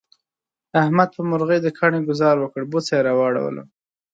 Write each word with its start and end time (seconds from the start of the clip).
احمد 0.81 1.09
په 1.15 1.21
مرغی 1.29 1.59
د 1.63 1.67
کاڼي 1.77 1.99
گذار 2.09 2.35
وکړ، 2.39 2.61
بوڅه 2.71 2.91
یې 2.97 3.01
را 3.07 3.13
وړوله. 3.19 3.63